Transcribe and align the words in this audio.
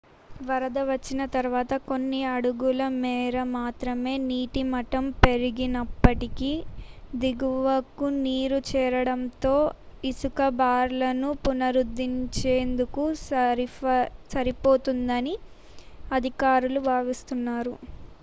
వరద 0.41 0.79
వచ్చిన 0.85 1.21
తర్వాత 1.33 1.73
కొన్ని 1.83 2.21
అడుగుల 2.27 2.81
మేర 2.95 3.35
మాత్రమే 3.51 4.13
నీటిమట్టం 4.23 5.05
పెరిగినప్పటికీ 5.19 6.49
దిగువకు 7.15 8.07
నీరు 8.19 8.59
చేరడంతో 8.71 9.53
ఇసుక 10.03 10.41
బార్లను 10.57 11.29
పునరుద్ధరించేందుకు 11.43 13.05
సరిపోతుందని 14.33 15.35
అధికారులు 16.11 16.81
భావిస్తున్నారు 16.91 17.75